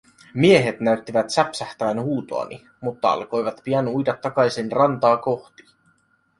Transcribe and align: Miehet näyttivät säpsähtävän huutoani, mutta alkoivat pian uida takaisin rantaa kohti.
Miehet 0.33 0.79
näyttivät 0.79 1.29
säpsähtävän 1.29 2.01
huutoani, 2.01 2.67
mutta 2.81 3.11
alkoivat 3.11 3.61
pian 3.63 3.87
uida 3.87 4.17
takaisin 4.21 4.71
rantaa 4.71 5.17
kohti. 5.17 5.63